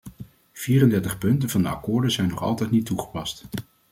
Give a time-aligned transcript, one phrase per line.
[0.53, 3.45] Vierendertig punten van de akkoorden zijn nog altijd niet toegepast.